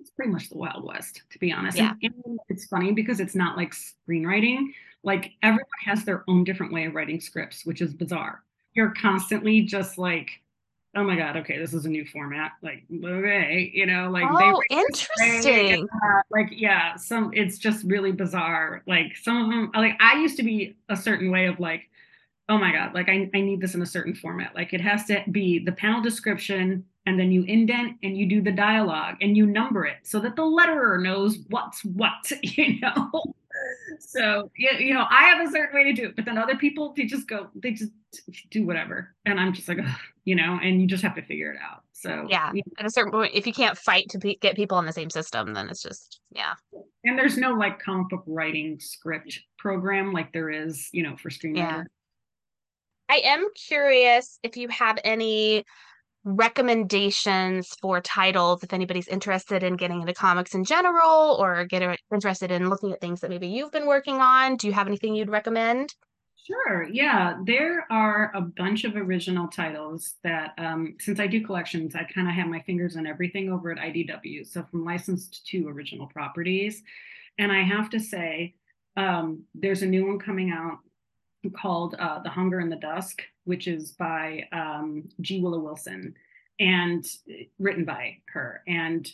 [0.00, 1.76] it's pretty much the Wild West, to be honest.
[1.76, 1.92] Yeah.
[2.02, 4.72] And, and it's funny because it's not like screenwriting.
[5.02, 8.42] Like everyone has their own different way of writing scripts, which is bizarre.
[8.74, 10.40] You're constantly just like,
[10.94, 12.52] oh my God, okay, this is a new format.
[12.62, 15.84] Like, okay, you know, like oh, way, interesting.
[15.84, 18.82] uh, like, yeah, some it's just really bizarre.
[18.86, 21.88] Like some of them, like I used to be a certain way of like,
[22.48, 24.54] oh my God, like I, I need this in a certain format.
[24.54, 28.42] Like it has to be the panel description and then you indent and you do
[28.42, 33.10] the dialogue and you number it so that the letterer knows what's what, you know?
[33.98, 36.92] So, you, know, I have a certain way to do it, but then other people,
[36.96, 37.90] they just go, they just
[38.50, 39.14] do whatever.
[39.24, 41.82] And I'm just like, Ugh, you know, and you just have to figure it out.
[41.92, 42.52] So, Yeah.
[42.52, 44.92] you At a certain point, if you can't fight to be, get people on the
[44.92, 46.54] same system, then it's just yeah.
[47.04, 51.30] and there's no like comic book writing script program like there is, you know, for
[51.30, 51.56] screenwriter.
[51.56, 51.84] Yeah.
[53.08, 55.64] I am curious if you have any
[56.24, 62.50] recommendations for titles if anybody's interested in getting into comics in general or get interested
[62.50, 64.56] in looking at things that maybe you've been working on.
[64.56, 65.94] Do you have anything you'd recommend?
[66.48, 66.84] Sure.
[66.84, 72.04] Yeah, there are a bunch of original titles that, um, since I do collections, I
[72.04, 74.46] kind of have my fingers on everything over at IDW.
[74.46, 76.82] So from licensed to original properties,
[77.36, 78.54] and I have to say,
[78.96, 80.78] um, there's a new one coming out
[81.54, 85.40] called uh, The Hunger and the Dusk, which is by um, G.
[85.40, 86.14] Willow Wilson
[86.60, 87.02] and
[87.58, 88.62] written by her.
[88.68, 89.10] And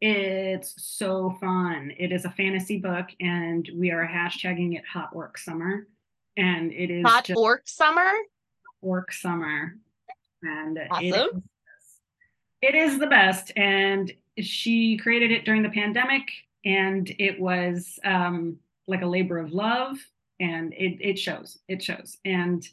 [0.00, 1.92] it's so fun.
[1.98, 5.88] It is a fantasy book, and we are hashtagging it Hot Work Summer.
[6.36, 8.12] And it is Hot Orc Summer?
[8.80, 9.76] Work Summer.
[10.44, 11.04] And Awesome.
[11.04, 11.42] is,
[12.62, 13.50] it is the best.
[13.56, 16.28] And she created it during the pandemic,
[16.64, 19.96] and it was um, like a labor of love
[20.40, 22.68] and it, it shows it shows and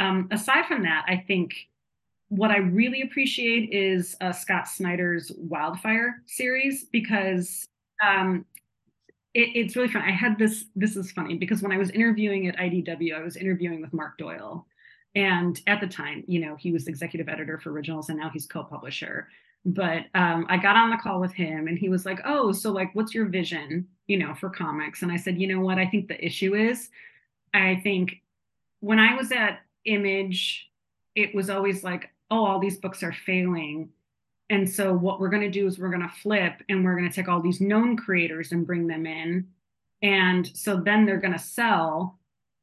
[0.00, 1.68] um, aside from that i think
[2.28, 7.66] what i really appreciate is uh, scott snyder's wildfire series because
[8.06, 8.44] um,
[9.34, 10.02] it, it's really fun.
[10.02, 13.36] I had this this is funny because when i was interviewing at idw i was
[13.36, 14.66] interviewing with mark doyle.
[15.14, 18.46] And at the time you know he was executive editor for originals and now he's
[18.46, 19.28] co-publisher.
[19.64, 22.72] But um, i got on the call with him and he was like oh so
[22.72, 25.02] like what's your vision you know for comics?
[25.02, 25.78] And i said you know what?
[25.78, 26.88] I think the issue is
[27.54, 28.20] i think
[28.80, 30.70] when i was at image
[31.14, 33.90] it was always like oh all these books are failing.
[34.50, 37.08] And so what we're going to do is we're going to flip and we're going
[37.08, 39.46] to take all these known creators and bring them in.
[40.00, 42.18] And so then they're going to sell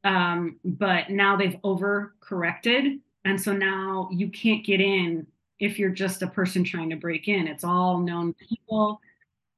[0.06, 3.00] um, but now they've overcorrected.
[3.24, 5.26] And so now you can't get in
[5.58, 7.48] if you're just a person trying to break in.
[7.48, 9.00] It's all known people.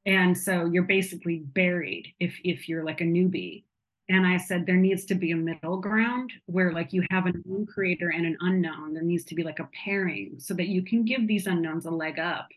[0.06, 3.64] And so you're basically buried if if you're like a newbie
[4.08, 7.32] and i said there needs to be a middle ground where like you have a
[7.44, 8.94] known creator and an unknown.
[8.94, 11.90] There needs to be like a pairing so that you can give these unknowns a
[11.90, 12.48] leg up.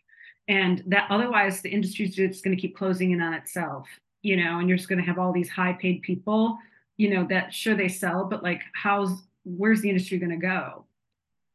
[0.48, 3.86] And that otherwise the industry's just going to keep closing in on itself
[4.22, 6.56] you know and you're just going to have all these high paid people
[6.96, 10.84] you know that sure they sell but like how's where's the industry going to go?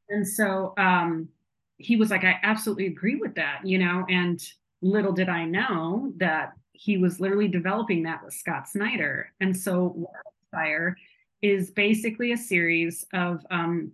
[0.10, 1.30] And so um
[1.78, 4.44] he was like i absolutely agree with that you know and
[4.82, 9.32] little did i know that he was literally developing that with scott snyder.
[9.42, 10.98] And so wildfire
[11.42, 13.92] is basically a series of um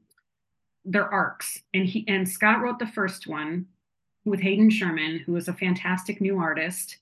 [0.86, 1.60] their arcs.
[1.74, 3.68] And he and scott wrote the first one
[4.26, 6.98] with hayden sherman who is a fantastic new artist.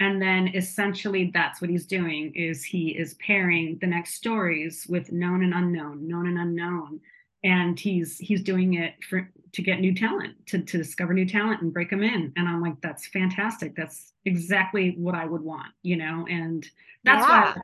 [0.00, 5.12] And then essentially that's what he's doing is he is pairing the next stories with
[5.12, 7.00] known and unknown known and unknown.
[7.44, 11.60] And he's he's doing it for to get new talent to, to discover new talent
[11.62, 15.72] and break them in and i'm like that's fantastic that's exactly what i would want
[15.82, 16.68] you know and
[17.04, 17.54] that's Yeah.
[17.54, 17.60] why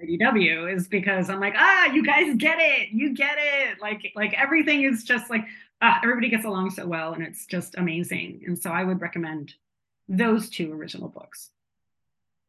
[0.00, 3.80] IDW is because I'm like, ah, you guys get it, you get it.
[3.80, 5.44] Like, like everything is just like,
[5.80, 8.42] ah, everybody gets along so well and it's just amazing.
[8.46, 9.54] And so I would recommend
[10.08, 11.50] those two original books.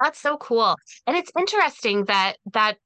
[0.02, 0.76] That's so cool.
[1.08, 2.78] And it's interesting that that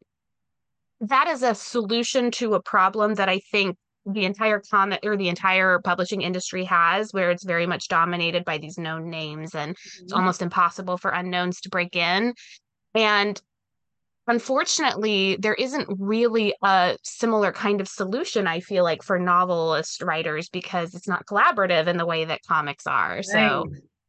[1.01, 3.75] that is a solution to a problem that I think
[4.07, 8.57] the entire comic or the entire publishing industry has where it's very much dominated by
[8.57, 10.03] these known names and mm-hmm.
[10.03, 12.33] it's almost impossible for unknowns to break in.
[12.95, 13.39] And
[14.27, 20.49] unfortunately, there isn't really a similar kind of solution, I feel like, for novelist writers
[20.49, 23.15] because it's not collaborative in the way that comics are.
[23.15, 23.25] Right.
[23.25, 23.65] So,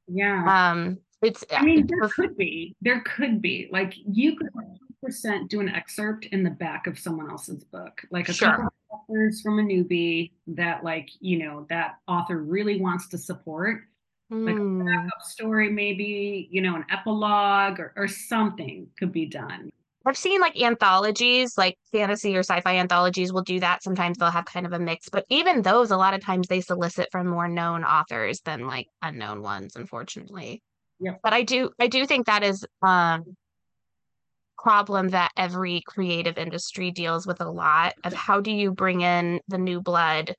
[0.06, 0.70] yeah.
[0.70, 4.48] Um, it's, I mean, there could be, there could be like you could
[5.02, 8.50] percent do an excerpt in the back of someone else's book, like a sure.
[8.50, 13.82] couple authors from a newbie that, like, you know, that author really wants to support,
[14.32, 14.46] mm.
[14.46, 14.84] like a hmm.
[14.84, 19.70] backup story, maybe, you know, an epilogue or, or something could be done.
[20.06, 23.82] I've seen like anthologies, like fantasy or sci fi anthologies will do that.
[23.82, 26.62] Sometimes they'll have kind of a mix, but even those, a lot of times they
[26.62, 30.62] solicit from more known authors than like unknown ones, unfortunately.
[30.98, 31.16] Yeah.
[31.22, 33.36] But I do, I do think that is um,
[34.58, 39.40] problem that every creative industry deals with a lot of how do you bring in
[39.48, 40.34] the new blood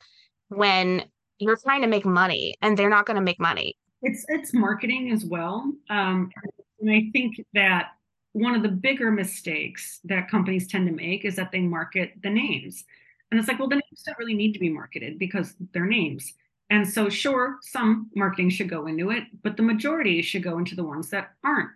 [0.50, 1.04] when
[1.40, 3.78] you're trying to make money and they're not going to make money.
[4.02, 6.30] It's it's marketing as well, um,
[6.80, 7.90] and I think that
[8.34, 12.30] one of the bigger mistakes that companies tend to make is that they market the
[12.30, 12.86] names.
[13.32, 16.34] And it's like, well, the names don't really need to be marketed because they're names.
[16.70, 20.76] And so, sure, some marketing should go into it, but the majority should go into
[20.76, 21.72] the ones that aren't,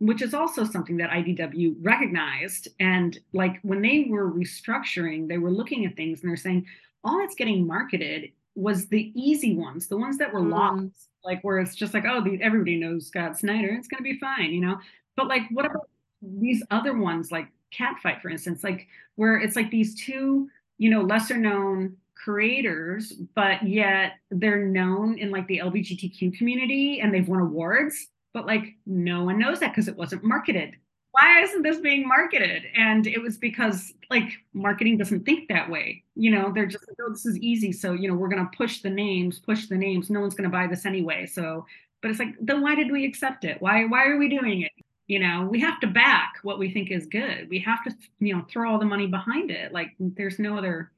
[0.00, 2.68] which is also something that IDW recognized.
[2.78, 6.66] And like when they were restructuring, they were looking at things and they're saying,
[7.04, 10.50] all that's getting marketed was the easy ones, the ones that were mm.
[10.50, 14.10] lost, like where it's just like, oh, the, everybody knows Scott Snyder, it's going to
[14.10, 14.78] be fine, you know?
[15.16, 15.88] But like, what about
[16.22, 18.86] these other ones, like Catfight, for instance, like
[19.16, 25.30] where it's like these two, you know, lesser known creators, but yet they're known in
[25.30, 29.88] like the LGBTQ community and they've won awards, but like no one knows that because
[29.88, 30.74] it wasn't marketed.
[31.12, 32.64] Why isn't this being marketed?
[32.76, 36.04] And it was because like marketing doesn't think that way.
[36.14, 37.72] You know, they're just like, oh, this is easy.
[37.72, 40.10] So, you know, we're going to push the names, push the names.
[40.10, 41.26] No one's going to buy this anyway.
[41.26, 41.66] So,
[42.02, 43.60] but it's like, then why did we accept it?
[43.60, 44.72] Why, why are we doing it?
[45.08, 48.36] you know we have to back what we think is good we have to you
[48.36, 50.92] know throw all the money behind it like there's no other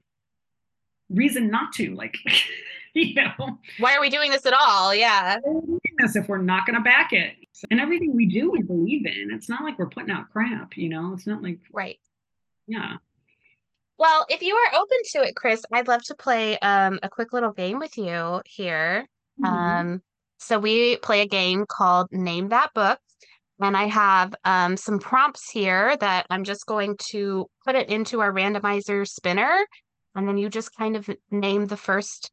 [1.09, 2.17] reason not to like
[2.95, 3.59] you know?
[3.79, 4.95] Why are we doing this at all?
[4.95, 5.39] Yeah.
[5.99, 7.35] This if we're not going to back it?
[7.71, 9.31] And everything we do we believe in.
[9.33, 11.13] It's not like we're putting out crap you know?
[11.15, 11.99] It's not like right.
[12.67, 12.97] Yeah.
[13.99, 17.33] Well if you are open to it Kris i'd love to play um, a quick
[17.33, 19.07] little game with you here.
[19.41, 19.45] Mm-hmm.
[19.45, 20.03] um,
[20.39, 22.99] so we play a game called name that book
[23.61, 28.21] and I have um, some prompts here that I'm just going to put it into
[28.21, 29.67] our randomizer spinner.
[30.15, 32.31] And then you just kind of name the first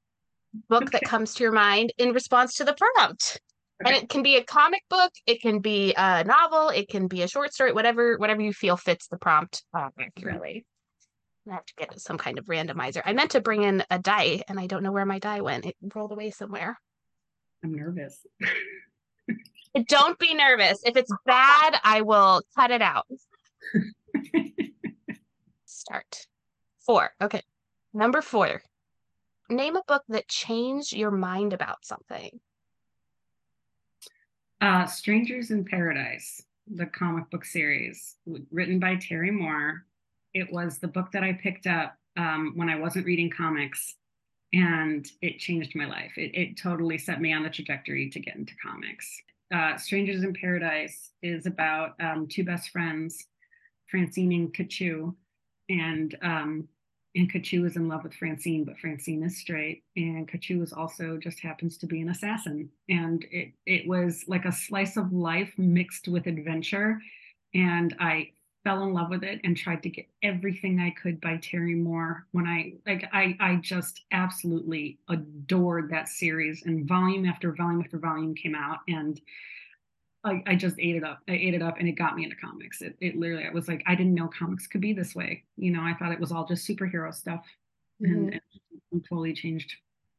[0.70, 1.00] book okay.
[1.00, 3.42] that comes to your mind in response to the prompt.
[3.82, 3.94] Okay.
[3.94, 7.22] And it can be a comic book, it can be a novel, it can be
[7.22, 10.66] a short story, whatever whatever you feel fits the prompt uh, accurately.
[11.50, 13.02] I have to get some kind of randomizer.
[13.06, 15.66] I meant to bring in a die, and I don't know where my die went.
[15.66, 16.78] It rolled away somewhere.
[17.64, 18.26] I'm nervous.
[19.88, 20.82] Don't be nervous.
[20.86, 23.06] If it's bad, I will cut it out.
[25.66, 26.28] Start.
[26.86, 27.12] Four.
[27.22, 27.42] Okay.
[27.94, 28.62] Number four.
[29.50, 32.40] Name a book that changed your mind about something.
[34.60, 38.16] Uh, Strangers in Paradise, the comic book series,
[38.52, 39.86] written by Terry Moore.
[40.34, 43.96] It was the book that I picked up um, when I wasn't reading comics,
[44.54, 46.12] and it changed my life.
[46.18, 49.22] It, it totally set me on the trajectory to get into comics
[49.54, 53.26] uh, Strangers in Paradise is about um, two best friends,
[53.90, 55.16] Francine and Katchoo,
[55.70, 56.68] and um,
[57.18, 61.18] and Katchoo is in love with Francine, but Francine is straight, and Katchoo is also
[61.18, 65.52] just happens to be an assassin, and it it was like a slice of life
[65.58, 67.02] mixed with adventure,
[67.54, 68.32] and I
[68.64, 72.28] fell in love with it and tried to get everything I could by Terry Moore
[72.34, 76.64] when I like I I just absolutely adored that series.
[76.66, 78.80] And volume after volume after volume came out.
[78.88, 79.20] And
[80.24, 81.20] I, I just ate it up.
[81.28, 82.82] I ate it up and it got me into comics.
[82.82, 85.44] It, it literally, I was like, I didn't know comics could be this way.
[85.58, 87.46] You know, I thought it was all just superhero stuff
[88.02, 88.14] mm-hmm.
[88.14, 88.42] and,
[88.92, 89.74] and totally changed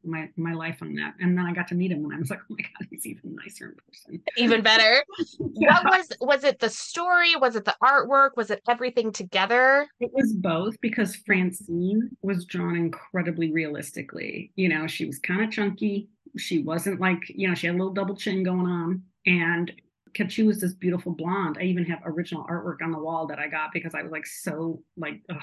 [0.04, 1.14] my my life on that.
[1.20, 3.06] And then I got to meet him and I was like, oh my God, he's
[3.06, 4.22] even nicer in person.
[4.36, 5.04] Even better.
[5.54, 5.82] yeah.
[5.82, 7.36] What was was it the story?
[7.36, 8.30] Was it the artwork?
[8.36, 9.88] Was it everything together?
[10.00, 14.52] It was both because Francine was drawn incredibly realistically.
[14.56, 16.08] You know, she was kind of chunky.
[16.36, 19.02] She wasn't like, you know, she had a little double chin going on.
[19.26, 19.72] And
[20.18, 21.58] Katchoo was this beautiful blonde.
[21.60, 24.26] I even have original artwork on the wall that I got because I was like
[24.26, 25.40] so like ugh.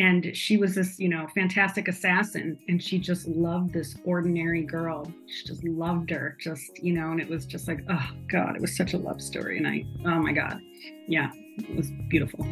[0.00, 5.10] And she was this you know fantastic assassin and she just loved this ordinary girl.
[5.26, 8.60] She just loved her just you know and it was just like oh god it
[8.60, 10.60] was such a love story and i oh my god.
[11.06, 12.46] Yeah it was beautiful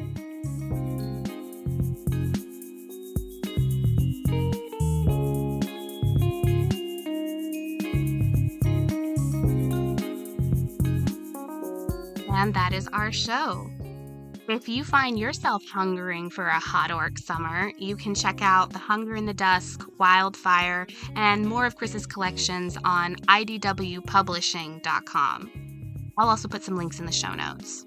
[12.76, 13.70] is our show.
[14.48, 18.78] If you find yourself hungering for a hot orc summer, you can check out The
[18.78, 26.12] Hunger and the Dusk, Wildfire, and more of Kris's collections on idwpublishing.com.
[26.18, 27.86] I'll also put some links in the show notes.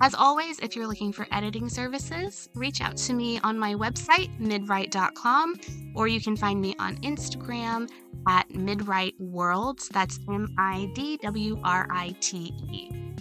[0.00, 4.30] As always, if you're looking for editing services, reach out to me on my website,
[4.40, 5.56] midwrite.com,
[5.94, 7.90] or you can find me on Instagram
[8.26, 9.88] at midwriteworlds.
[9.90, 13.15] That's M I D W R I T E.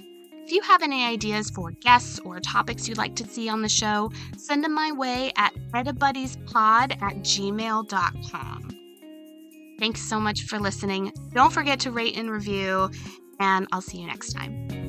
[0.45, 3.69] If you have any ideas for guests or topics you'd like to see on the
[3.69, 8.69] show, send them my way at edibuddiespod at gmail.com.
[9.79, 11.11] Thanks so much for listening.
[11.33, 12.91] Don't forget to rate and review,
[13.39, 14.84] and I'll see you next time.